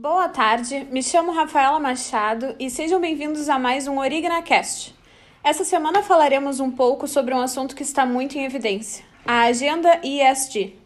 Boa 0.00 0.28
tarde, 0.28 0.86
me 0.92 1.02
chamo 1.02 1.32
Rafaela 1.32 1.80
Machado 1.80 2.54
e 2.56 2.70
sejam 2.70 3.00
bem-vindos 3.00 3.48
a 3.48 3.58
mais 3.58 3.88
um 3.88 3.98
OrignaCast. 3.98 4.94
Essa 5.42 5.64
semana 5.64 6.04
falaremos 6.04 6.60
um 6.60 6.70
pouco 6.70 7.08
sobre 7.08 7.34
um 7.34 7.40
assunto 7.40 7.74
que 7.74 7.82
está 7.82 8.06
muito 8.06 8.38
em 8.38 8.44
evidência, 8.44 9.04
a 9.26 9.40
agenda 9.40 10.00
ESG. 10.04 10.78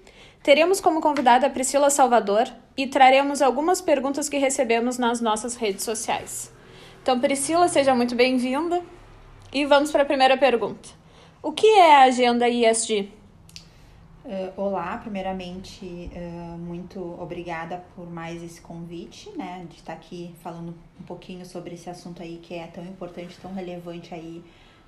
Teremos 0.42 0.80
como 0.80 1.02
convidada 1.02 1.46
a 1.46 1.50
Priscila 1.50 1.90
Salvador 1.90 2.48
e 2.74 2.86
traremos 2.86 3.42
algumas 3.42 3.82
perguntas 3.82 4.30
que 4.30 4.38
recebemos 4.38 4.96
nas 4.96 5.20
nossas 5.20 5.56
redes 5.56 5.84
sociais. 5.84 6.50
Então, 7.02 7.20
Priscila, 7.20 7.68
seja 7.68 7.94
muito 7.94 8.14
bem-vinda 8.14 8.80
e 9.52 9.66
vamos 9.66 9.92
para 9.92 10.04
a 10.04 10.06
primeira 10.06 10.38
pergunta. 10.38 10.88
O 11.42 11.52
que 11.52 11.66
é 11.66 11.96
a 11.96 12.04
agenda 12.04 12.48
ESG? 12.48 13.12
Uh, 14.24 14.52
olá, 14.56 14.98
primeiramente, 14.98 16.08
uh, 16.14 16.56
muito 16.56 17.00
obrigada 17.20 17.84
por 17.96 18.08
mais 18.08 18.40
esse 18.40 18.60
convite, 18.60 19.28
né, 19.36 19.66
de 19.68 19.78
estar 19.78 19.94
aqui 19.94 20.32
falando 20.40 20.72
um 21.00 21.02
pouquinho 21.02 21.44
sobre 21.44 21.74
esse 21.74 21.90
assunto 21.90 22.22
aí 22.22 22.38
que 22.40 22.54
é 22.54 22.68
tão 22.68 22.84
importante, 22.84 23.36
tão 23.42 23.52
relevante 23.52 24.14
aí 24.14 24.40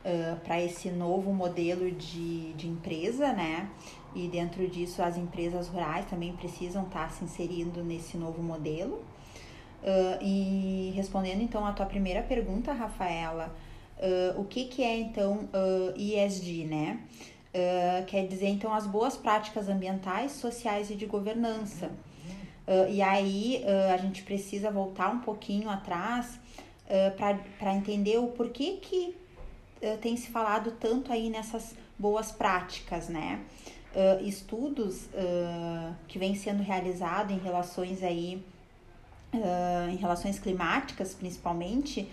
uh, 0.05 0.37
para 0.45 0.63
esse 0.63 0.89
novo 0.89 1.33
modelo 1.33 1.91
de, 1.91 2.53
de 2.53 2.69
empresa, 2.69 3.33
né, 3.33 3.69
e 4.15 4.29
dentro 4.29 4.69
disso 4.69 5.03
as 5.03 5.17
empresas 5.17 5.67
rurais 5.67 6.07
também 6.07 6.33
precisam 6.35 6.85
estar 6.85 7.11
se 7.11 7.25
inserindo 7.25 7.83
nesse 7.83 8.17
novo 8.17 8.41
modelo. 8.41 9.03
e 10.23 10.93
respondendo 10.95 11.43
então 11.43 11.67
a 11.67 11.73
tua 11.73 11.87
primeira 11.87 12.23
pergunta, 12.23 12.73
Rafaela, 12.73 13.53
o 14.37 14.45
que 14.45 14.67
que 14.67 14.83
é 14.85 14.97
então 15.01 15.49
ESG, 15.97 16.65
né? 16.65 17.01
Uh, 17.55 18.05
quer 18.07 18.27
dizer, 18.27 18.49
então, 18.49 18.75
as 18.75 18.85
boas 18.85 19.17
práticas 19.17 19.69
ambientais, 19.69 20.33
sociais 20.33 20.91
e 20.91 20.97
de 20.97 21.07
governança. 21.07 21.87
Uh, 22.67 22.91
e 22.91 23.01
aí 23.01 23.63
uh, 23.65 23.95
a 23.95 23.97
gente 23.97 24.25
precisa 24.25 24.73
voltar 24.73 25.11
um 25.11 25.21
pouquinho 25.21 25.71
atrás 25.71 26.41
para 27.17 27.75
entender 27.75 28.19
o 28.19 28.27
porquê 28.29 28.79
que 28.83 29.17
tem 30.03 30.19
se 30.19 30.31
falado 30.31 30.71
tanto 30.73 31.11
aí 31.11 31.31
nessas 31.31 31.75
boas 31.99 32.31
práticas, 32.31 33.09
né? 33.09 33.41
estudos 34.23 35.09
que 36.07 36.19
vêm 36.19 36.35
sendo 36.35 36.63
realizados 36.63 37.35
em 37.35 37.39
relações 37.39 38.03
aí, 38.03 38.45
em 39.91 39.97
relações 39.97 40.39
climáticas 40.39 41.15
principalmente, 41.15 42.07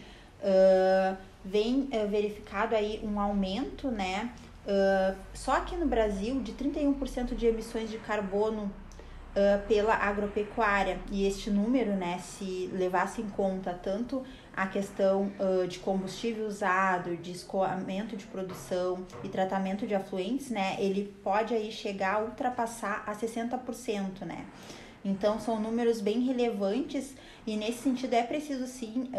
vem 1.44 1.90
verificado 2.10 2.74
aí 2.74 3.02
um 3.04 3.20
aumento, 3.20 3.92
né? 3.92 4.32
Uh, 4.66 5.18
só 5.34 5.54
aqui 5.54 5.76
no 5.76 5.88
Brasil, 5.88 6.40
de 6.40 6.54
31% 6.54 7.36
de 7.36 7.48
emissões 7.48 7.90
de 7.90 7.98
carbono 7.98 8.64
uh, 8.64 9.68
pela 9.68 9.96
agropecuária. 9.96 11.00
E 11.12 11.26
este 11.26 11.50
número, 11.50 11.94
né, 11.94 12.20
se 12.20 12.70
levasse 12.72 13.22
em 13.22 13.30
conta 13.30 13.74
tanto 13.74 14.24
a 14.56 14.68
questão 14.68 15.32
uh, 15.40 15.68
de 15.68 15.80
combustível 15.80 16.46
usado, 16.46 17.18
de 17.18 17.32
escoamento 17.32 18.16
de 18.16 18.26
produção 18.28 19.06
e 19.24 19.30
tratamento 19.30 19.88
de 19.88 19.96
afluentes, 19.96 20.52
né, 20.52 20.76
ele 20.80 21.12
pode 21.24 21.54
aí 21.54 21.72
chegar 21.72 22.16
a 22.16 22.20
ultrapassar 22.20 23.04
a 23.08 23.16
60%, 23.16 24.22
né. 24.26 24.46
Então, 25.04 25.40
são 25.40 25.60
números 25.60 26.00
bem 26.00 26.20
relevantes 26.20 27.16
e 27.48 27.58
nesse 27.58 27.80
sentido 27.80 28.14
é 28.14 28.22
preciso 28.22 28.68
sim 28.68 29.10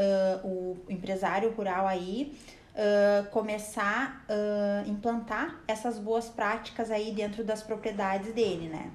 o 0.45 0.77
empresário 0.89 1.51
rural 1.51 1.89
aí 1.89 2.39
uh, 2.75 3.28
começar 3.31 4.25
a 4.28 4.84
uh, 4.87 4.91
implantar 4.91 5.61
essas 5.67 5.98
boas 5.98 6.28
práticas 6.28 6.91
aí 6.91 7.12
dentro 7.12 7.45
das 7.45 7.62
propriedades 7.62 8.33
dele, 8.33 8.69
né? 8.69 8.91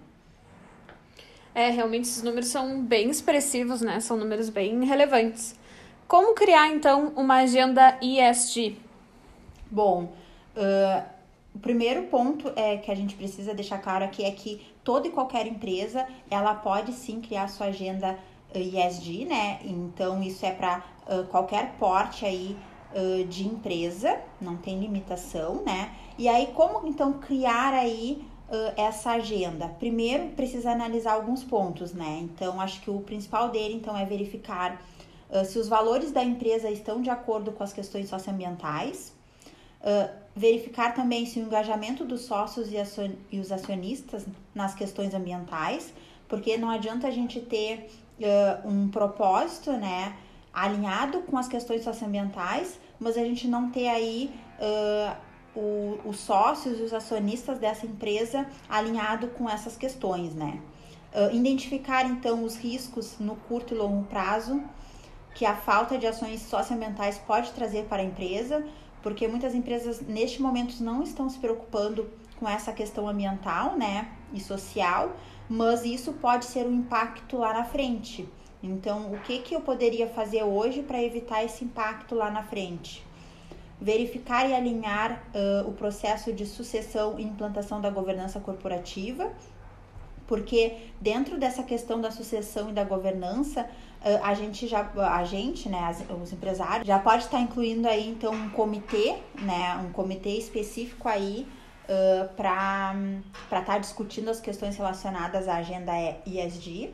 É, 1.54 1.70
realmente 1.70 2.04
esses 2.04 2.22
números 2.22 2.50
são 2.50 2.84
bem 2.84 3.10
expressivos, 3.10 3.82
né? 3.82 4.00
São 4.00 4.16
números 4.16 4.50
bem 4.50 4.84
relevantes. 4.86 5.56
Como 6.08 6.34
criar, 6.36 6.70
então, 6.70 7.12
uma 7.16 7.38
agenda 7.38 7.98
ESG? 8.02 8.78
Bom, 9.70 10.14
uh, 10.56 11.04
o 11.54 11.60
primeiro 11.60 12.04
ponto 12.04 12.54
é 12.56 12.78
que 12.78 12.92
a 12.92 12.96
gente 12.96 13.16
precisa 13.16 13.54
deixar 13.54 13.80
claro 13.80 14.06
aqui 14.06 14.24
é 14.24 14.32
que 14.32 14.62
toda 14.84 15.08
e 15.08 15.12
qualquer 15.12 15.48
empresa, 15.48 16.08
ela 16.30 16.54
pode 16.54 16.94
sim 16.94 17.20
criar 17.20 17.48
sua 17.48 17.68
agenda 17.68 18.18
ESG, 18.54 19.26
né? 19.26 19.60
Então, 19.64 20.22
isso 20.22 20.46
é 20.46 20.52
para 20.52 20.84
uh, 21.08 21.24
qualquer 21.26 21.74
porte 21.80 22.26
aí 22.26 22.56
de 23.30 23.46
empresa, 23.46 24.20
não 24.42 24.58
tem 24.58 24.80
limitação, 24.80 25.62
né? 25.64 25.94
E 26.18 26.28
aí, 26.28 26.48
como 26.56 26.88
então 26.88 27.14
criar 27.14 27.74
aí 27.74 28.26
uh, 28.50 28.74
essa 28.76 29.12
agenda? 29.12 29.68
Primeiro, 29.68 30.30
precisa 30.30 30.72
analisar 30.72 31.14
alguns 31.14 31.44
pontos, 31.44 31.94
né? 31.94 32.20
Então, 32.24 32.60
acho 32.60 32.82
que 32.82 32.90
o 32.90 33.00
principal 33.02 33.50
dele, 33.50 33.76
então, 33.76 33.96
é 33.96 34.06
verificar 34.06 34.82
uh, 35.30 35.46
se 35.46 35.60
os 35.60 35.68
valores 35.68 36.12
da 36.12 36.24
empresa 36.24 36.70
estão 36.70 37.02
de 37.02 37.10
acordo 37.10 37.52
com 37.52 37.64
as 37.64 37.74
questões 37.74 38.10
socioambientais, 38.10 39.16
verificar 40.36 40.94
também 40.94 41.26
se 41.26 41.40
o 41.40 41.44
engajamento 41.44 42.04
dos 42.04 42.22
sócios 42.22 42.72
e, 42.72 42.78
acion 42.78 43.12
e 43.32 43.40
os 43.40 43.52
acionistas 43.52 44.26
nas 44.54 44.74
questões 44.74 45.14
ambientais, 45.14 45.94
porque 46.28 46.58
não 46.58 46.70
adianta 46.70 47.08
a 47.08 47.12
gente 47.12 47.40
ter 47.40 47.88
um 48.66 48.90
propósito, 48.90 49.72
né? 49.74 50.18
Alinhado 50.58 51.22
com 51.22 51.38
as 51.38 51.48
questões 51.48 51.84
socioambientais, 51.84 52.80
mas 53.00 53.16
a 53.16 53.24
gente 53.24 53.48
não 53.48 53.70
ter 53.70 53.88
aí 53.88 54.34
uh, 54.60 55.16
o, 55.56 56.00
os 56.10 56.20
sócios 56.20 56.80
e 56.80 56.82
os 56.82 56.94
acionistas 56.94 57.60
dessa 57.60 57.86
empresa 57.86 58.48
alinhado 58.68 59.28
com 59.30 59.48
essas 59.48 59.78
questões, 59.78 60.34
né? 60.34 60.60
Uh, 61.14 61.36
identificar 61.36 62.06
então 62.06 62.44
os 62.44 62.58
riscos 62.58 63.18
no 63.20 63.36
curto 63.36 63.74
e 63.74 63.78
longo 63.78 64.04
prazo 64.06 64.62
que 65.36 65.46
a 65.46 65.56
falta 65.56 66.00
de 66.00 66.08
ações 66.08 66.42
socioambientais 66.42 67.20
pode 67.20 67.52
trazer 67.52 67.86
para 67.86 68.02
a 68.02 68.06
empresa, 68.06 68.66
porque 69.04 69.28
muitas 69.28 69.54
empresas 69.54 70.02
neste 70.02 70.42
momento 70.42 70.84
não 70.84 71.04
estão 71.04 71.30
se 71.30 71.38
preocupando 71.38 72.10
com 72.40 72.50
essa 72.50 72.74
questão 72.74 73.08
ambiental, 73.08 73.78
né, 73.78 74.10
e 74.34 74.40
social, 74.40 75.16
mas 75.48 75.86
isso 75.86 76.14
pode 76.14 76.46
ser 76.46 76.66
um 76.66 76.74
impacto 76.74 77.38
lá 77.38 77.54
na 77.54 77.64
frente. 77.64 78.28
Então, 78.68 79.12
o 79.14 79.20
que, 79.20 79.40
que 79.40 79.56
eu 79.56 79.62
poderia 79.62 80.08
fazer 80.08 80.44
hoje 80.44 80.84
para 80.84 81.02
evitar 81.02 81.44
esse 81.44 81.64
impacto 81.64 82.14
lá 82.16 82.30
na 82.30 82.44
frente? 82.44 83.06
Verificar 83.80 84.50
e 84.50 84.54
alinhar 84.54 85.24
uh, 85.34 85.70
o 85.70 85.74
processo 85.74 86.34
de 86.34 86.46
sucessão 86.46 87.20
e 87.20 87.24
implantação 87.24 87.80
da 87.80 87.90
governança 87.90 88.40
corporativa, 88.40 89.32
porque 90.28 90.76
dentro 91.00 91.38
dessa 91.38 91.64
questão 91.64 92.02
da 92.02 92.12
sucessão 92.12 92.70
e 92.70 92.74
da 92.74 92.84
governança, 92.84 93.66
a 94.22 94.34
gente 94.34 94.68
já, 94.68 94.90
a 94.96 95.24
gente, 95.24 95.68
né, 95.70 95.96
os 96.22 96.32
empresários, 96.32 96.88
já 96.88 97.00
pode 97.00 97.24
estar 97.24 97.40
incluindo 97.40 97.88
aí 97.88 98.08
então 98.10 98.34
um 98.34 98.50
comitê, 98.50 99.16
né, 99.42 99.76
um 99.88 99.92
comitê 99.92 100.38
específico 100.38 101.08
aí 101.08 101.48
uh, 101.86 102.34
para 102.36 102.94
estar 103.46 103.62
tá 103.66 103.78
discutindo 103.78 104.30
as 104.30 104.40
questões 104.40 104.76
relacionadas 104.76 105.48
à 105.48 105.56
agenda 105.56 105.94
ESG 106.26 106.94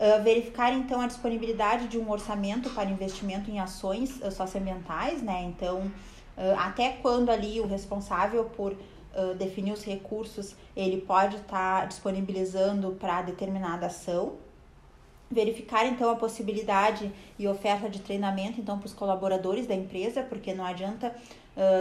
Uh, 0.00 0.22
verificar 0.22 0.72
então 0.72 0.98
a 0.98 1.06
disponibilidade 1.06 1.86
de 1.86 1.98
um 1.98 2.10
orçamento 2.10 2.70
para 2.70 2.88
investimento 2.88 3.50
em 3.50 3.60
ações 3.60 4.18
uh, 4.22 4.32
socioambientais, 4.32 5.20
né? 5.20 5.42
Então, 5.42 5.80
uh, 5.82 6.56
até 6.56 6.92
quando 7.02 7.28
ali 7.28 7.60
o 7.60 7.66
responsável 7.66 8.46
por 8.46 8.74
definir 9.36 9.72
os 9.72 9.82
recursos 9.82 10.54
ele 10.76 11.00
pode 11.00 11.34
estar 11.34 11.80
tá 11.80 11.84
disponibilizando 11.84 12.92
para 12.92 13.22
determinada 13.22 13.86
ação. 13.86 14.34
Verificar 15.28 15.84
então 15.84 16.10
a 16.10 16.14
possibilidade 16.14 17.12
e 17.36 17.48
oferta 17.48 17.90
de 17.90 17.98
treinamento 17.98 18.60
então 18.60 18.78
para 18.78 18.86
os 18.86 18.94
colaboradores 18.94 19.66
da 19.66 19.74
empresa, 19.74 20.22
porque 20.22 20.54
não 20.54 20.64
adianta 20.64 21.12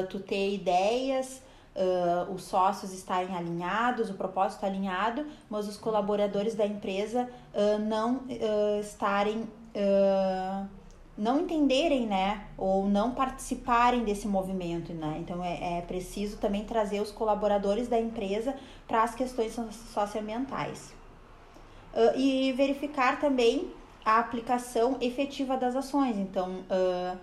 tu 0.10 0.20
ter 0.20 0.56
ideias 0.56 1.44
uh, 1.76 2.32
os 2.34 2.44
sócios 2.44 2.94
estarem 2.94 3.36
alinhados, 3.36 4.10
o 4.10 4.14
propósito 4.14 4.66
alinhado, 4.66 5.26
mas 5.50 5.68
os 5.68 5.78
colaboradores 5.78 6.56
da 6.56 6.66
empresa 6.66 7.30
uh, 7.54 7.80
não 7.80 8.18
uh, 8.18 8.80
estarem 8.80 9.48
não 11.16 11.42
entenderem, 11.42 12.08
né, 12.08 12.48
ou 12.58 12.88
não 12.88 13.12
participarem 13.12 14.04
desse 14.04 14.28
movimento, 14.28 14.94
né? 14.94 15.18
Então 15.20 15.44
é, 15.44 15.78
é 15.78 15.82
preciso 15.82 16.38
também 16.38 16.66
trazer 16.66 17.02
os 17.02 17.12
colaboradores 17.12 17.88
da 17.88 18.00
empresa 18.00 18.56
para 18.88 19.04
as 19.04 19.14
questões 19.14 19.54
socioambientais 19.94 20.94
e 22.16 22.52
verificar 22.54 23.20
também 23.20 23.72
a 24.04 24.20
aplicação 24.20 24.98
efetiva 25.00 25.56
das 25.56 25.76
ações. 25.76 26.18
Então 26.18 26.50
uh, 26.50 27.18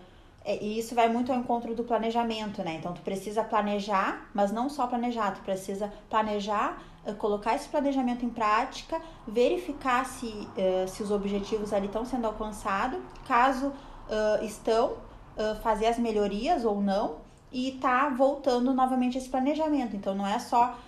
e 0.47 0.79
isso 0.79 0.95
vai 0.95 1.09
muito 1.09 1.33
ao 1.33 1.39
encontro 1.39 1.75
do 1.75 1.83
planejamento, 1.83 2.63
né? 2.63 2.75
Então, 2.75 2.93
tu 2.93 3.01
precisa 3.03 3.43
planejar, 3.43 4.31
mas 4.33 4.53
não 4.53 4.69
só 4.69 4.87
planejar, 4.87 5.33
tu 5.33 5.41
precisa 5.41 5.93
planejar, 6.09 6.81
eh, 7.05 7.13
colocar 7.13 7.57
esse 7.57 7.69
planejamento 7.69 8.25
em 8.25 8.31
prática, 8.31 9.03
verificar 9.27 10.07
se, 10.07 10.27
uh, 10.27 10.87
se 10.87 11.03
os 11.03 11.11
objetivos 11.11 11.73
ali 11.73 11.87
estão 11.87 12.05
sendo 12.05 12.27
alcançados, 12.27 13.01
caso 13.27 13.69
uh, 13.69 14.45
estão, 14.45 14.93
uh, 15.37 15.61
fazer 15.63 15.87
as 15.87 15.99
melhorias 15.99 16.65
ou 16.65 16.81
não, 16.81 17.17
e 17.51 17.73
tá 17.81 18.09
voltando 18.09 18.73
novamente 18.73 19.19
esse 19.19 19.29
planejamento. 19.29 19.97
Então, 19.97 20.15
não 20.15 20.27
é 20.27 20.39
só 20.39 20.79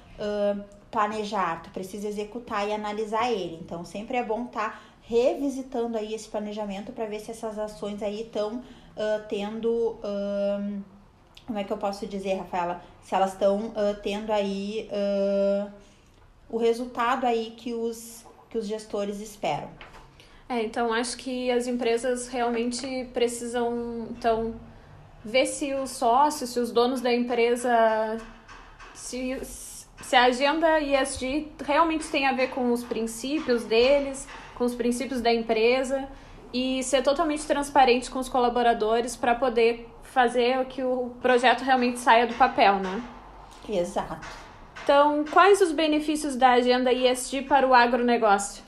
planejar, 0.91 1.63
tu 1.63 1.71
precisa 1.71 2.09
executar 2.09 2.67
e 2.67 2.73
analisar 2.73 3.31
ele. 3.31 3.57
Então, 3.63 3.85
sempre 3.85 4.17
é 4.17 4.23
bom 4.25 4.47
estar 4.47 4.71
tá 4.71 4.79
revisitando 5.03 5.97
aí 5.97 6.13
esse 6.13 6.29
planejamento 6.29 6.93
para 6.93 7.07
ver 7.07 7.21
se 7.21 7.31
essas 7.31 7.59
ações 7.59 8.03
aí 8.03 8.23
estão 8.23 8.63
uh, 8.99 9.25
tendo 9.29 9.71
uh, 9.71 10.83
como 11.47 11.59
é 11.59 11.65
que 11.65 11.73
eu 11.73 11.79
posso 11.79 12.07
dizer, 12.07 12.35
Rafaela, 12.35 12.83
se 13.01 13.15
elas 13.15 13.33
estão 13.33 13.73
tendo 14.03 14.31
aí 14.31 14.87
o 16.51 16.59
resultado 16.59 17.25
aí 17.25 17.55
que 17.57 17.73
os 17.73 18.27
que 18.51 18.59
os 18.59 18.67
gestores 18.67 19.21
esperam. 19.21 19.71
É, 20.49 20.63
então 20.63 20.93
acho 20.93 21.17
que 21.17 21.51
as 21.51 21.67
empresas 21.67 22.29
realmente 22.29 23.09
precisam 23.13 24.09
então 24.11 24.55
ver 25.25 25.47
se 25.47 25.75
os 25.75 25.91
sócios, 25.91 26.51
se 26.51 26.61
os 26.61 26.71
donos 26.71 27.01
da 27.01 27.13
empresa 27.13 28.19
se 28.95 29.39
se 30.03 30.17
a 30.17 30.25
agenda 30.25 30.81
ESG 30.81 31.49
realmente 31.65 32.07
tem 32.09 32.27
a 32.27 32.33
ver 32.33 32.51
com 32.51 32.73
os 32.73 32.85
princípios 32.85 33.65
deles, 33.65 34.29
com 34.55 34.65
os 34.65 34.75
princípios 34.75 35.21
da 35.21 35.33
empresa 35.33 36.09
e 36.53 36.83
ser 36.83 37.03
totalmente 37.03 37.47
transparente 37.47 38.11
com 38.11 38.19
os 38.19 38.29
colaboradores 38.29 39.17
para 39.17 39.35
poder 39.35 39.89
fazer 40.03 40.65
que 40.67 40.83
o 40.83 41.11
projeto 41.21 41.63
realmente 41.63 41.99
saia 41.99 42.27
do 42.27 42.35
papel, 42.35 42.79
né? 42.79 43.03
Exato. 43.69 44.27
Então, 44.83 45.25
quais 45.31 45.61
os 45.61 45.73
benefícios 45.73 46.35
da 46.35 46.53
agenda 46.53 46.91
ESG 46.93 47.43
para 47.43 47.67
o 47.69 47.75
agronegócio? 47.75 48.65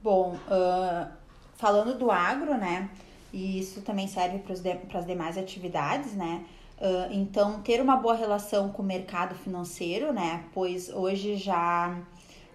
Bom, 0.00 0.36
uh, 0.46 1.08
falando 1.56 1.98
do 1.98 2.10
agro, 2.10 2.56
né? 2.56 2.88
E 3.32 3.58
isso 3.58 3.82
também 3.82 4.06
serve 4.06 4.38
para 4.38 4.54
de, 4.54 4.78
as 4.94 5.04
demais 5.04 5.36
atividades, 5.36 6.14
né? 6.14 6.44
Uh, 6.80 7.12
então, 7.12 7.60
ter 7.60 7.80
uma 7.80 7.96
boa 7.96 8.14
relação 8.14 8.68
com 8.68 8.82
o 8.82 8.86
mercado 8.86 9.34
financeiro, 9.34 10.12
né? 10.12 10.44
Pois 10.54 10.88
hoje 10.88 11.36
já, 11.36 11.98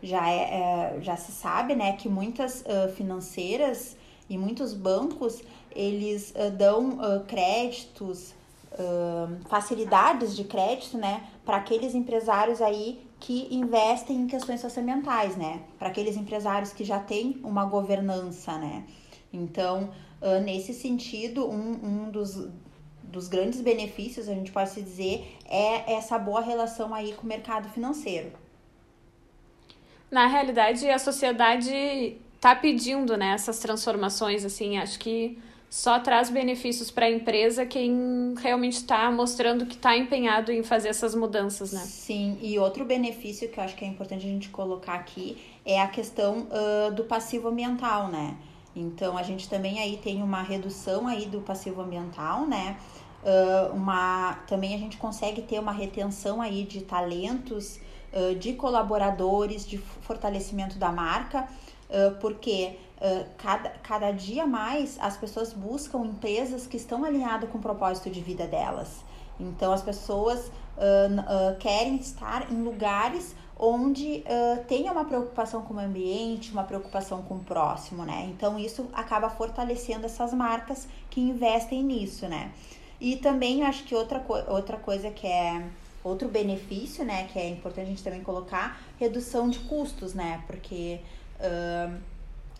já, 0.01 0.29
é, 0.29 0.95
é 0.95 1.01
já 1.01 1.17
se 1.17 1.33
sabe, 1.33 1.75
né, 1.75 1.97
que 1.97 2.07
muitas 2.07 2.61
uh, 2.61 2.89
financeiras 2.95 3.97
e 4.33 4.37
muitos 4.37 4.73
bancos, 4.73 5.41
eles 5.75 6.31
uh, 6.31 6.51
dão 6.51 6.97
créditos, 7.27 8.33
facilidades 9.47 10.35
de 10.35 10.43
crédito, 10.43 10.97
né, 10.97 11.27
para 11.45 11.57
aqueles 11.57 11.93
empresários 11.93 12.59
aí 12.59 13.05
que 13.19 13.47
investem 13.51 14.21
em 14.21 14.27
questões 14.27 14.61
socioambientais, 14.61 15.37
né? 15.37 15.61
Para 15.77 15.89
aqueles 15.89 16.17
empresários 16.17 16.73
que 16.73 16.83
já 16.83 16.99
têm 16.99 17.39
uma 17.43 17.65
governança, 17.65 18.57
né? 18.57 18.83
Então, 19.31 19.91
nesse 20.43 20.73
sentido, 20.73 21.47
um, 21.47 22.07
um 22.07 22.09
dos 22.09 22.49
dos 23.13 23.27
grandes 23.27 23.61
benefícios, 23.61 24.27
a 24.27 24.33
gente 24.33 24.51
pode 24.51 24.71
se 24.71 24.81
dizer, 24.81 25.37
é 25.45 25.93
essa 25.93 26.17
boa 26.17 26.41
relação 26.41 26.91
aí 26.93 27.13
com 27.13 27.21
o 27.21 27.27
mercado 27.27 27.69
financeiro. 27.69 28.31
Na 30.09 30.25
realidade, 30.25 30.89
a 30.89 30.97
sociedade 30.97 32.17
está 32.43 32.53
pedindo 32.53 33.15
né, 33.15 33.31
essas 33.31 33.57
transformações, 33.59 34.43
assim, 34.43 34.77
acho 34.77 34.99
que 34.99 35.39
só 35.69 35.97
traz 35.97 36.29
benefícios 36.29 36.91
para 36.91 37.05
a 37.05 37.09
empresa 37.09 37.65
quem 37.65 38.35
realmente 38.37 38.73
está 38.73 39.09
mostrando 39.09 39.65
que 39.65 39.75
está 39.75 39.97
empenhado 39.97 40.51
em 40.51 40.61
fazer 40.61 40.89
essas 40.89 41.15
mudanças, 41.15 41.71
né? 41.71 41.79
Sim, 41.79 42.37
e 42.41 42.59
outro 42.59 42.83
benefício 42.83 43.47
que 43.47 43.59
eu 43.59 43.63
acho 43.63 43.75
que 43.75 43.85
é 43.85 43.87
importante 43.87 44.25
a 44.25 44.29
gente 44.29 44.49
colocar 44.49 44.95
aqui 44.95 45.37
é 45.65 45.81
a 45.81 45.87
questão 45.87 46.49
uh, 46.49 46.93
do 46.93 47.05
passivo 47.05 47.47
ambiental, 47.47 48.09
né? 48.09 48.35
Então 48.75 49.17
a 49.17 49.23
gente 49.23 49.47
também 49.49 49.79
aí 49.79 49.97
tem 50.03 50.21
uma 50.21 50.43
redução 50.43 51.07
aí 51.07 51.25
do 51.25 51.39
passivo 51.39 51.81
ambiental, 51.81 52.45
né? 52.45 52.77
Uh, 53.23 53.73
uma, 53.73 54.33
também 54.47 54.75
a 54.75 54.77
gente 54.77 54.97
consegue 54.97 55.41
ter 55.41 55.59
uma 55.59 55.71
retenção 55.71 56.41
aí 56.41 56.65
de 56.65 56.81
talentos, 56.81 57.79
de 58.39 58.53
colaboradores, 58.53 59.65
de 59.65 59.77
fortalecimento 59.77 60.77
da 60.77 60.91
marca, 60.91 61.47
porque 62.21 62.77
cada, 63.37 63.69
cada 63.81 64.11
dia 64.11 64.45
mais 64.45 64.97
as 64.99 65.17
pessoas 65.17 65.53
buscam 65.53 66.05
empresas 66.05 66.67
que 66.67 66.77
estão 66.77 67.03
alinhadas 67.03 67.49
com 67.49 67.57
o 67.57 67.61
propósito 67.61 68.09
de 68.09 68.21
vida 68.21 68.45
delas. 68.47 69.03
Então 69.39 69.73
as 69.73 69.81
pessoas 69.81 70.51
querem 71.59 71.95
estar 71.95 72.51
em 72.51 72.61
lugares 72.61 73.35
onde 73.57 74.23
tenha 74.67 74.91
uma 74.91 75.05
preocupação 75.05 75.61
com 75.61 75.75
o 75.75 75.79
ambiente, 75.79 76.51
uma 76.51 76.63
preocupação 76.63 77.21
com 77.21 77.35
o 77.35 77.39
próximo, 77.39 78.03
né? 78.03 78.27
Então 78.29 78.59
isso 78.59 78.87
acaba 78.93 79.29
fortalecendo 79.29 80.05
essas 80.05 80.33
marcas 80.33 80.87
que 81.09 81.21
investem 81.21 81.83
nisso, 81.83 82.27
né? 82.27 82.51
E 82.99 83.17
também 83.17 83.63
acho 83.63 83.83
que 83.83 83.93
outra, 83.95 84.23
outra 84.47 84.77
coisa 84.77 85.11
que 85.11 85.27
é 85.27 85.67
outro 86.03 86.27
benefício, 86.27 87.05
né, 87.05 87.27
que 87.31 87.39
é 87.39 87.49
importante 87.49 87.85
a 87.85 87.89
gente 87.89 88.03
também 88.03 88.21
colocar, 88.21 88.81
redução 88.99 89.49
de 89.49 89.59
custos, 89.59 90.13
né? 90.13 90.43
Porque 90.47 90.99
uh, 91.39 91.97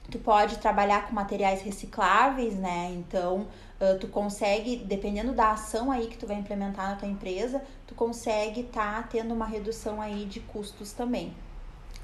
tu 0.10 0.18
pode 0.19 0.57
trabalhar 0.60 1.07
com 1.07 1.13
materiais 1.13 1.62
recicláveis, 1.62 2.56
né? 2.56 2.92
Então, 2.94 3.48
uh, 3.80 3.98
tu 4.00 4.07
consegue, 4.07 4.78
dependendo 4.78 5.34
da 5.34 5.51
ação 5.51 5.92
aí 5.92 6.07
que 6.07 6.18
tu 6.18 6.25
vai 6.25 6.38
implementar 6.38 6.90
na 6.90 6.95
tua 6.95 7.07
empresa, 7.07 7.62
tu 7.86 7.94
consegue 7.95 8.62
estar 8.62 9.04
tá 9.04 9.07
tendo 9.12 9.34
uma 9.34 9.46
redução 9.46 10.01
aí 10.01 10.25
de 10.25 10.39
custos 10.39 10.94
também. 10.94 11.34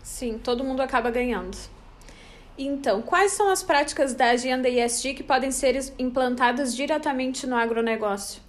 Sim, 0.03 0.37
todo 0.37 0.63
mundo 0.63 0.81
acaba 0.81 1.09
ganhando. 1.11 1.57
Então, 2.57 3.01
quais 3.01 3.31
são 3.31 3.49
as 3.49 3.63
práticas 3.63 4.13
da 4.13 4.31
agenda 4.31 4.67
ESG 4.67 5.13
que 5.13 5.23
podem 5.23 5.49
ser 5.49 5.93
implantadas 5.97 6.75
diretamente 6.75 7.47
no 7.47 7.55
agronegócio? 7.55 8.41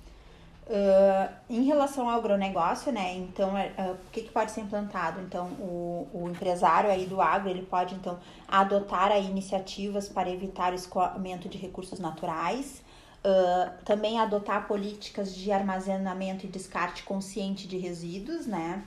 Uh, 0.71 1.29
em 1.49 1.65
relação 1.65 2.09
ao 2.09 2.17
agronegócio, 2.17 2.93
né, 2.93 3.17
então, 3.17 3.55
uh, 3.55 3.93
o 3.95 4.11
que, 4.13 4.23
que 4.23 4.31
pode 4.31 4.53
ser 4.53 4.61
implantado? 4.61 5.21
Então, 5.21 5.47
o, 5.59 6.07
o 6.15 6.31
empresário 6.31 6.89
aí 6.89 7.07
do 7.07 7.21
agro, 7.21 7.51
ele 7.51 7.63
pode, 7.63 7.97
então, 7.97 8.21
adotar 8.47 9.11
aí 9.11 9.27
iniciativas 9.27 10.09
para 10.09 10.31
evitar 10.31 10.71
o 10.71 10.77
escoamento 10.77 11.49
de 11.49 11.59
recursos 11.59 11.99
naturais, 11.99 12.85
uh, 13.25 13.85
também 13.85 14.21
adotar 14.21 14.69
políticas 14.69 15.35
de 15.35 15.51
armazenamento 15.51 16.47
e 16.47 16.49
descarte 16.49 17.03
consciente 17.03 17.67
de 17.67 17.77
resíduos, 17.77 18.47
né, 18.47 18.85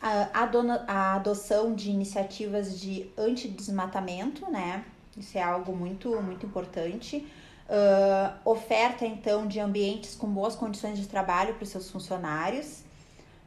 a, 0.00 0.30
a 0.86 1.14
adoção 1.16 1.74
de 1.74 1.90
iniciativas 1.90 2.80
de 2.80 3.10
antidesmatamento, 3.18 4.50
né? 4.50 4.82
Isso 5.14 5.36
é 5.36 5.42
algo 5.42 5.76
muito, 5.76 6.10
muito 6.22 6.46
importante. 6.46 7.26
Uh, 7.68 8.32
oferta, 8.46 9.04
então, 9.04 9.46
de 9.46 9.60
ambientes 9.60 10.14
com 10.14 10.26
boas 10.26 10.56
condições 10.56 10.98
de 10.98 11.06
trabalho 11.06 11.52
para 11.52 11.64
os 11.64 11.68
seus 11.68 11.90
funcionários, 11.90 12.82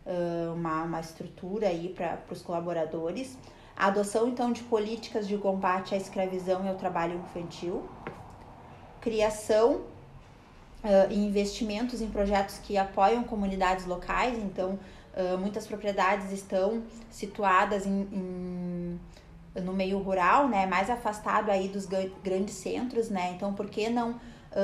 uh, 0.06 0.54
uma, 0.54 0.84
uma 0.84 1.00
estrutura 1.00 1.68
aí 1.68 1.90
para 1.90 2.20
os 2.30 2.40
colaboradores. 2.44 3.36
A 3.76 3.88
adoção, 3.88 4.28
então, 4.28 4.52
de 4.52 4.62
políticas 4.62 5.28
de 5.28 5.36
combate 5.40 5.96
à 5.96 5.98
escravidão 5.98 6.64
e 6.64 6.70
ao 6.70 6.76
trabalho 6.76 7.18
infantil. 7.18 7.90
Criação 9.00 9.78
uh, 9.78 11.10
e 11.10 11.18
investimentos 11.18 12.00
em 12.00 12.08
projetos 12.08 12.60
que 12.60 12.78
apoiam 12.78 13.24
comunidades 13.24 13.88
locais, 13.88 14.38
então, 14.38 14.78
muitas 15.42 15.68
propriedades 15.68 16.32
estão 16.32 16.84
situadas 17.10 17.86
em, 17.86 18.08
em, 18.14 18.71
no 19.56 19.74
meio 19.74 20.00
rural, 20.00 20.48
né, 20.48 20.66
mais 20.66 20.90
afastado 20.90 21.50
aí 21.50 21.68
dos 21.68 21.86
grandes 21.86 22.56
centros, 22.56 23.10
né, 23.10 23.34
então 23.36 23.54
por 23.54 23.70
que 23.70 23.90
não 23.90 24.20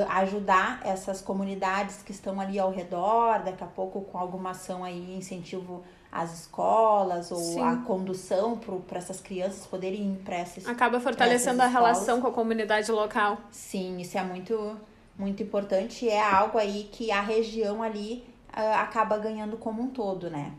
ajudar 0.09 0.81
essas 0.83 1.21
comunidades 1.21 2.01
que 2.03 2.11
estão 2.11 2.41
ali 2.41 2.59
ao 2.59 2.69
redor, 2.69 3.41
daqui 3.43 3.63
a 3.63 3.67
pouco 3.67 4.01
com 4.01 4.17
alguma 4.17 4.51
ação 4.51 4.83
aí, 4.83 5.15
incentivo 5.17 5.81
às 6.11 6.41
escolas 6.41 7.31
ou 7.31 7.37
Sim. 7.37 7.61
a 7.61 7.75
condução 7.77 8.57
para 8.57 8.97
essas 8.97 9.19
crianças 9.19 9.65
poderem 9.65 10.13
ir 10.13 10.17
para 10.23 10.35
essas 10.35 10.67
Acaba 10.67 10.99
fortalecendo 10.99 11.61
a 11.61 11.67
relação 11.67 12.21
com 12.21 12.27
a 12.27 12.31
comunidade 12.31 12.91
local. 12.91 13.37
Sim, 13.51 13.99
isso 13.99 14.17
é 14.17 14.23
muito, 14.23 14.77
muito 15.17 15.43
importante 15.43 16.05
e 16.05 16.09
é 16.09 16.21
algo 16.21 16.57
aí 16.57 16.89
que 16.91 17.11
a 17.11 17.21
região 17.21 17.83
ali 17.83 18.25
uh, 18.49 18.75
acaba 18.75 19.17
ganhando 19.17 19.57
como 19.57 19.81
um 19.81 19.87
todo, 19.87 20.29
né? 20.29 20.53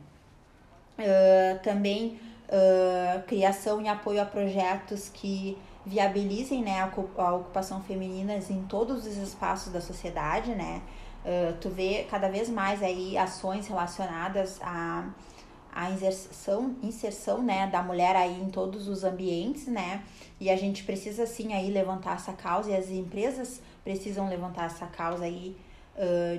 Uh, 0.98 1.58
também 1.62 2.20
uh, 2.48 3.22
criação 3.26 3.80
e 3.80 3.88
apoio 3.88 4.20
a 4.20 4.24
projetos 4.24 5.08
que 5.08 5.56
viabilizem 5.84 6.62
né, 6.62 6.80
a, 6.80 7.22
a 7.22 7.34
ocupação 7.34 7.82
feminina 7.82 8.34
em 8.36 8.62
todos 8.64 9.06
os 9.06 9.16
espaços 9.16 9.72
da 9.72 9.80
sociedade, 9.80 10.54
né? 10.54 10.82
Uh, 11.24 11.56
tu 11.60 11.68
vê 11.68 12.06
cada 12.10 12.28
vez 12.28 12.48
mais 12.48 12.82
aí 12.82 13.18
ações 13.18 13.66
relacionadas 13.66 14.60
à, 14.62 15.08
à 15.74 15.90
inserção, 15.90 16.76
inserção 16.82 17.42
né, 17.42 17.66
da 17.66 17.82
mulher 17.82 18.14
aí 18.16 18.40
em 18.40 18.48
todos 18.48 18.88
os 18.88 19.04
ambientes, 19.04 19.66
né? 19.66 20.02
E 20.40 20.50
a 20.50 20.56
gente 20.56 20.84
precisa 20.84 21.26
sim 21.26 21.52
aí 21.52 21.70
levantar 21.70 22.16
essa 22.16 22.32
causa 22.32 22.70
e 22.70 22.76
as 22.76 22.88
empresas 22.88 23.60
precisam 23.82 24.28
levantar 24.28 24.66
essa 24.66 24.86
causa 24.86 25.24
aí 25.24 25.56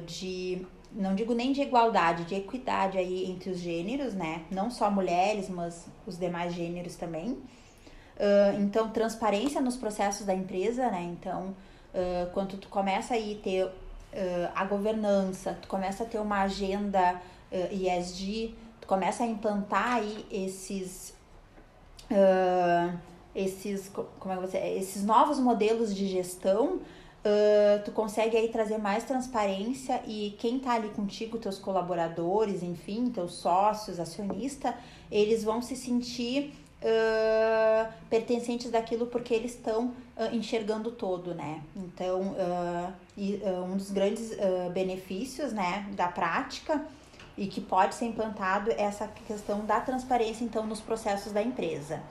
de 0.06 0.66
não 0.92 1.14
digo 1.14 1.34
nem 1.34 1.52
de 1.52 1.62
igualdade, 1.62 2.26
de 2.26 2.36
equidade 2.36 2.98
aí 2.98 3.30
entre 3.30 3.52
os 3.52 3.60
gêneros, 3.60 4.14
né? 4.14 4.44
Não 4.50 4.72
só 4.72 4.90
mulheres, 4.90 5.50
mas 5.50 5.86
os 6.06 6.18
demais 6.18 6.54
gêneros 6.54 6.96
também. 6.96 7.32
Uh, 7.32 8.60
então, 8.60 8.90
transparência 8.90 9.62
nos 9.62 9.78
processos 9.78 10.26
da 10.26 10.34
empresa, 10.34 10.90
né? 10.90 11.04
Então, 11.04 11.56
uh, 11.94 12.30
quando 12.34 12.58
tu 12.58 12.68
começa 12.68 13.14
aí 13.14 13.40
ter 13.44 13.66
uh, 13.66 13.72
a 14.56 14.66
governança, 14.66 15.58
tu 15.62 15.68
começa 15.68 16.04
a 16.04 16.06
ter 16.06 16.20
uma 16.20 16.42
agenda 16.42 17.22
uh, 17.52 17.74
ESG, 17.74 18.56
tu 18.82 18.88
começa 18.88 19.24
a 19.24 19.28
implantar 19.28 19.96
aí 19.96 20.26
esses 20.32 21.18
esses, 23.36 23.92
como 24.20 24.34
é 24.34 24.38
que 24.38 24.42
você, 24.42 24.58
esses 24.58 25.06
novos 25.06 25.40
modelos 25.40 25.96
de 25.96 26.08
gestão, 26.08 26.80
Uh, 27.20 27.84
tu 27.84 27.92
consegue 27.92 28.38
aí 28.38 28.48
trazer 28.48 28.78
mais 28.78 29.04
transparência 29.04 30.02
e 30.08 30.38
quem 30.40 30.58
tá 30.58 30.76
ali 30.76 30.88
contigo, 30.90 31.38
teus 31.38 31.58
colaboradores, 31.60 32.64
enfim, 32.64 33.10
teus 33.10 33.34
sócios, 33.34 34.00
acionista, 34.00 34.74
eles 35.12 35.44
vão 35.44 35.62
se 35.62 35.76
sentir 35.76 36.54
uh, 36.82 37.92
pertencentes 38.10 38.72
daquilo 38.72 39.06
porque 39.08 39.34
eles 39.34 39.52
estão 39.52 39.88
uh, 39.88 40.34
enxergando 40.34 40.92
todo, 40.92 41.36
né? 41.36 41.62
Então, 41.76 42.36
e, 43.18 43.42
um 43.70 43.76
dos 43.76 43.92
grandes 43.92 44.32
benefícios, 44.74 45.52
né, 45.52 45.86
da 45.92 46.08
prática 46.08 46.86
e 47.38 47.48
que 47.48 47.60
pode 47.60 47.96
ser 47.96 48.06
implantado 48.06 48.72
é 48.72 48.84
essa 48.84 49.10
questão 49.28 49.66
da 49.66 49.82
transparência, 49.82 50.46
então, 50.46 50.66
nos 50.66 50.80
processos 50.80 51.34
da 51.34 51.42
empresa. 51.42 52.02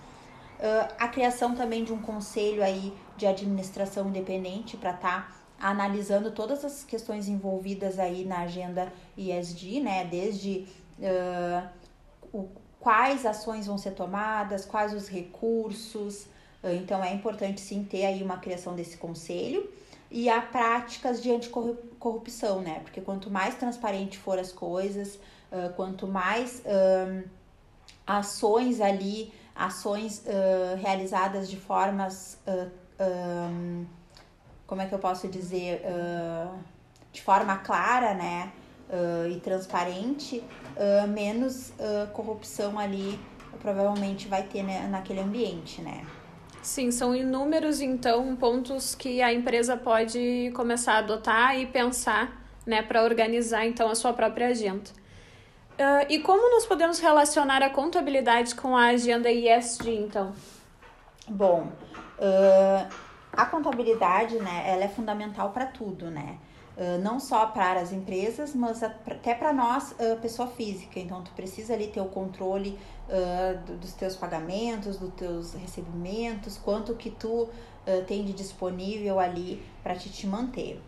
Uh, 0.58 0.92
a 0.98 1.06
criação 1.06 1.54
também 1.54 1.84
de 1.84 1.92
um 1.92 2.02
conselho 2.02 2.64
aí 2.64 2.92
de 3.16 3.24
administração 3.26 4.08
independente 4.08 4.76
para 4.76 4.90
estar 4.90 5.28
tá 5.28 5.36
analisando 5.60 6.32
todas 6.32 6.64
as 6.64 6.82
questões 6.82 7.28
envolvidas 7.28 7.96
aí 7.96 8.24
na 8.24 8.40
agenda 8.40 8.92
ISD, 9.16 9.80
né? 9.80 10.04
Desde 10.04 10.66
uh, 10.98 11.68
o, 12.32 12.48
quais 12.80 13.24
ações 13.24 13.68
vão 13.68 13.78
ser 13.78 13.92
tomadas, 13.92 14.64
quais 14.64 14.92
os 14.92 15.08
recursos. 15.08 16.24
Uh, 16.60 16.74
então 16.74 17.04
é 17.04 17.14
importante 17.14 17.60
sim 17.60 17.84
ter 17.84 18.04
aí 18.04 18.20
uma 18.20 18.38
criação 18.38 18.74
desse 18.74 18.96
conselho 18.96 19.70
e 20.10 20.28
a 20.28 20.42
práticas 20.42 21.22
de 21.22 21.30
anticorrupção, 21.30 22.62
né? 22.62 22.80
Porque 22.80 23.00
quanto 23.00 23.30
mais 23.30 23.54
transparente 23.54 24.18
for 24.18 24.40
as 24.40 24.50
coisas, 24.50 25.20
quanto 25.76 26.06
mais 26.06 26.62
ações 28.06 28.80
ali 28.80 29.30
ações 29.58 30.24
uh, 30.26 30.76
realizadas 30.76 31.50
de 31.50 31.56
formas. 31.56 32.38
Uh, 32.46 32.70
um, 33.00 33.86
como 34.66 34.80
é 34.80 34.86
que 34.86 34.94
eu 34.94 34.98
posso 34.98 35.28
dizer? 35.28 35.82
Uh, 35.84 36.58
de 37.12 37.20
forma 37.22 37.56
clara, 37.58 38.14
né? 38.14 38.52
e 39.30 39.38
transparente, 39.40 40.42
menos 41.10 41.74
corrupção 42.14 42.78
ali 42.78 43.20
provavelmente 43.60 44.26
vai 44.28 44.44
ter 44.44 44.62
né, 44.62 44.88
naquele 44.88 45.20
ambiente, 45.20 45.82
né? 45.82 46.06
Sim, 46.62 46.90
são 46.90 47.14
inúmeros, 47.14 47.82
então, 47.82 48.34
pontos 48.34 48.94
que 48.94 49.20
a 49.20 49.32
empresa 49.32 49.76
pode 49.76 50.50
começar 50.54 50.94
a 50.94 50.98
adotar 50.98 51.58
e 51.58 51.66
pensar, 51.66 52.42
né, 52.64 52.80
para 52.80 53.02
organizar, 53.02 53.66
então, 53.66 53.90
a 53.90 53.94
sua 53.94 54.14
própria 54.14 54.48
agenda. 54.48 54.90
Uh, 55.78 56.04
e 56.08 56.18
como 56.18 56.50
nós 56.50 56.66
podemos 56.66 56.98
relacionar 56.98 57.62
a 57.62 57.70
contabilidade 57.70 58.52
com 58.56 58.76
a 58.76 58.86
agenda 58.86 59.30
ESG, 59.30 59.94
então? 59.94 60.32
Bom, 61.28 61.68
uh, 62.18 62.92
a 63.32 63.46
contabilidade, 63.46 64.40
né, 64.40 64.64
ela 64.66 64.82
é 64.82 64.88
fundamental 64.88 65.50
para 65.50 65.66
tudo, 65.66 66.10
né? 66.10 66.36
Uh, 66.76 67.00
não 67.00 67.20
só 67.20 67.46
para 67.46 67.78
as 67.78 67.92
empresas, 67.92 68.56
mas 68.56 68.82
até 68.82 69.36
para 69.36 69.52
nós, 69.52 69.94
pessoa 70.20 70.48
física. 70.48 70.98
Então, 70.98 71.22
tu 71.22 71.30
precisa 71.30 71.74
ali 71.74 71.86
ter 71.86 72.00
o 72.00 72.06
controle 72.06 72.76
dos 73.80 73.94
teus 73.94 74.14
pagamentos, 74.14 74.98
dos 74.98 75.14
teus 75.14 75.54
recebimentos, 75.54 76.58
quanto 76.58 76.94
que 76.94 77.10
tu 77.10 77.48
tem 78.06 78.22
de 78.22 78.34
disponível 78.34 79.18
ali 79.18 79.62
para 79.82 79.94
te, 79.94 80.10
te 80.10 80.26
manter. 80.26 80.78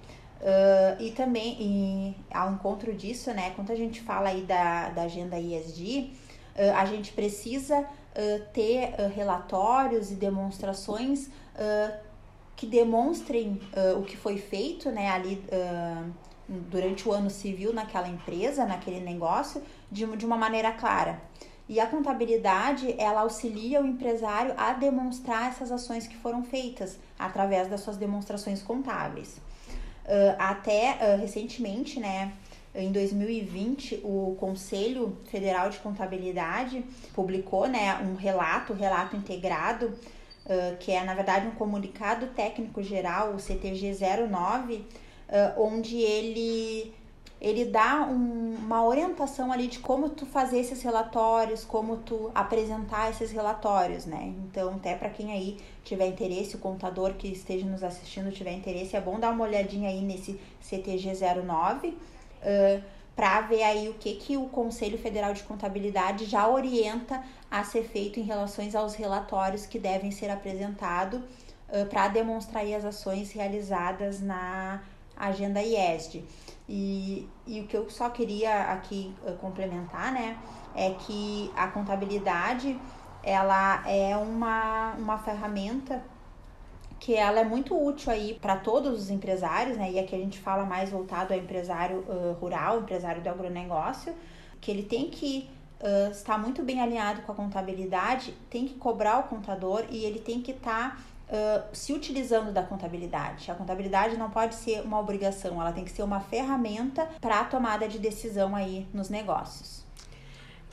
Uh, 0.40 1.02
e 1.02 1.11
também, 1.11 1.56
e, 1.61 2.16
ao 2.32 2.50
encontro 2.52 2.94
disso, 2.94 3.30
né, 3.35 3.50
quando 3.54 3.70
a 3.70 3.76
gente 3.76 4.00
fala 4.00 4.30
aí 4.30 4.40
da, 4.40 4.88
da 4.88 5.02
agenda 5.02 5.38
ISD, 5.38 6.12
uh, 6.56 6.76
a 6.76 6.87
gente 6.87 7.12
precisa 7.12 7.80
uh, 7.80 7.87
ter 8.52 8.94
relatórios 9.14 10.11
e 10.11 10.14
demonstrações 10.14 11.28
que 12.56 12.66
demonstrem 12.66 13.61
o 13.99 14.02
que 14.02 14.16
foi 14.16 14.38
feito 14.38 14.90
né, 14.90 15.11
ali 15.11 15.42
durante 16.49 17.06
o 17.06 17.12
ano 17.12 17.28
civil 17.28 17.73
naquela 17.75 18.09
empresa, 18.09 18.64
naquele 18.64 19.00
negócio, 19.00 19.62
de, 19.90 20.06
de 20.16 20.25
uma 20.25 20.38
maneira 20.38 20.73
clara. 20.73 21.20
E 21.68 21.78
a 21.78 21.87
contabilidade, 21.87 22.94
ela 22.99 23.20
auxilia 23.20 23.82
o 23.82 23.87
empresário 23.87 24.54
a 24.56 24.73
demonstrar 24.73 25.49
essas 25.49 25.70
ações 25.70 26.06
que 26.06 26.16
foram 26.16 26.42
feitas 26.42 26.99
através 27.18 27.68
das 27.68 27.82
suas 27.82 27.97
demonstrações 27.99 28.62
contábeis. 28.62 29.38
Uh, 30.11 30.35
até 30.40 30.99
uh, 31.00 31.21
recentemente, 31.21 32.00
né, 32.00 32.33
em 32.75 32.90
2020, 32.90 34.00
o 34.02 34.37
Conselho 34.40 35.17
Federal 35.31 35.71
de 35.71 35.79
Contabilidade 35.79 36.85
publicou 37.14 37.69
né, 37.69 37.95
um 38.02 38.17
relato, 38.17 38.73
relato 38.73 39.14
integrado, 39.14 39.87
uh, 39.87 40.76
que 40.81 40.90
é 40.90 41.05
na 41.05 41.14
verdade 41.14 41.47
um 41.47 41.52
comunicado 41.52 42.26
técnico 42.26 42.83
geral, 42.83 43.35
o 43.35 43.38
CTG 43.38 43.97
09, 44.29 44.85
onde 45.57 45.99
ele 45.99 46.93
ele 47.40 47.64
dá 47.64 48.02
um, 48.02 48.54
uma 48.59 48.85
orientação 48.85 49.50
ali 49.50 49.66
de 49.66 49.78
como 49.78 50.11
tu 50.11 50.26
fazer 50.26 50.59
esses 50.59 50.82
relatórios, 50.82 51.64
como 51.64 51.97
tu 51.97 52.30
apresentar 52.35 53.11
esses 53.11 53.30
relatórios, 53.30 54.04
né? 54.04 54.35
Então, 54.44 54.75
até 54.75 54.94
para 54.94 55.09
quem 55.09 55.32
aí 55.32 55.56
tiver 55.82 56.06
interesse, 56.06 56.56
o 56.56 56.59
contador 56.59 57.14
que 57.14 57.28
esteja 57.28 57.64
nos 57.64 57.82
assistindo 57.82 58.30
tiver 58.30 58.52
interesse, 58.52 58.94
é 58.94 59.00
bom 59.00 59.18
dar 59.18 59.30
uma 59.30 59.44
olhadinha 59.44 59.88
aí 59.88 60.02
nesse 60.02 60.38
CTG 60.61 61.12
09 61.42 61.88
uh, 61.88 62.82
para 63.16 63.40
ver 63.42 63.62
aí 63.62 63.88
o 63.88 63.94
que, 63.94 64.14
que 64.16 64.37
o 64.37 64.47
Conselho 64.47 64.99
Federal 64.99 65.32
de 65.32 65.42
Contabilidade 65.42 66.26
já 66.26 66.47
orienta 66.47 67.23
a 67.50 67.64
ser 67.64 67.85
feito 67.85 68.20
em 68.20 68.23
relação 68.23 68.64
aos 68.75 68.94
relatórios 68.94 69.64
que 69.64 69.78
devem 69.78 70.11
ser 70.11 70.30
apresentados 70.30 71.20
uh, 71.20 71.87
para 71.88 72.09
demonstrar 72.09 72.66
as 72.66 72.85
ações 72.85 73.32
realizadas 73.32 74.20
na 74.20 74.82
agenda 75.16 75.62
IESD. 75.62 76.23
E, 76.73 77.29
e 77.49 77.61
o 77.61 77.67
que 77.67 77.77
eu 77.77 77.91
só 77.91 78.09
queria 78.11 78.71
aqui 78.71 79.12
uh, 79.27 79.33
complementar, 79.39 80.12
né, 80.12 80.39
é 80.73 80.91
que 80.91 81.50
a 81.57 81.67
contabilidade, 81.67 82.81
ela 83.25 83.83
é 83.89 84.17
uma, 84.17 84.93
uma 84.93 85.19
ferramenta 85.19 86.00
que 87.00 87.17
ela 87.17 87.41
é 87.41 87.45
muito 87.45 87.75
útil 87.75 88.12
aí 88.12 88.39
para 88.41 88.57
todos 88.57 89.03
os 89.03 89.11
empresários, 89.11 89.77
né? 89.77 89.91
E 89.91 89.99
aqui 89.99 90.15
a 90.15 90.19
gente 90.19 90.39
fala 90.39 90.65
mais 90.65 90.91
voltado 90.91 91.33
ao 91.33 91.41
empresário 91.41 92.05
uh, 92.07 92.37
rural, 92.41 92.81
empresário 92.81 93.21
do 93.21 93.29
agronegócio, 93.29 94.15
que 94.61 94.71
ele 94.71 94.85
tem 94.85 95.11
que 95.11 95.50
uh, 95.81 96.11
estar 96.12 96.39
muito 96.39 96.62
bem 96.62 96.81
alinhado 96.81 97.23
com 97.23 97.33
a 97.33 97.35
contabilidade, 97.35 98.33
tem 98.49 98.67
que 98.67 98.75
cobrar 98.75 99.19
o 99.19 99.23
contador 99.25 99.87
e 99.91 100.05
ele 100.05 100.21
tem 100.21 100.41
que 100.41 100.53
estar 100.53 100.97
tá 100.97 101.03
se 101.73 101.93
utilizando 101.93 102.53
da 102.53 102.63
contabilidade. 102.63 103.51
A 103.51 103.55
contabilidade 103.55 104.17
não 104.17 104.31
pode 104.31 104.55
ser 104.55 104.81
uma 104.83 104.99
obrigação, 104.99 105.61
ela 105.61 105.73
tem 105.73 105.85
que 105.85 105.93
ser 105.93 106.03
uma 106.03 106.21
ferramenta 106.21 107.09
para 107.21 107.41
a 107.41 107.45
tomada 107.45 107.87
de 107.89 107.99
decisão 107.99 108.55
aí 108.57 108.87
nos 108.93 109.09
negócios. 109.09 109.85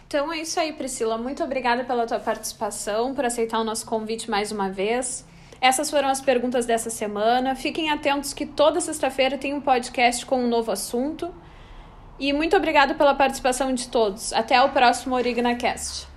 Então 0.08 0.32
é 0.32 0.40
isso 0.40 0.60
aí, 0.60 0.72
Priscila. 0.74 1.18
Muito 1.18 1.44
obrigada 1.44 1.84
pela 1.84 2.08
tua 2.08 2.20
participação, 2.20 3.14
por 3.14 3.26
aceitar 3.26 3.60
o 3.60 3.64
nosso 3.64 3.86
convite 3.86 4.30
mais 4.32 4.52
uma 4.52 4.70
vez. 4.70 5.26
Essas 5.60 5.90
foram 5.90 6.08
as 6.08 6.22
perguntas 6.22 6.66
dessa 6.66 6.90
semana. 6.90 7.56
Fiquem 7.56 7.90
atentos 7.90 8.34
que 8.34 8.46
toda 8.46 8.80
sexta-feira 8.80 9.38
tem 9.38 9.54
um 9.54 9.60
podcast 9.60 10.26
com 10.26 10.44
um 10.44 10.48
novo 10.48 10.72
assunto. 10.72 11.34
E 12.20 12.32
muito 12.32 12.56
obrigada 12.56 12.96
pela 12.96 13.14
participação 13.16 13.74
de 13.74 13.90
todos. 13.90 14.32
Até 14.34 14.62
o 14.62 14.70
próximo 14.70 15.16
OrignaCast. 15.16 16.16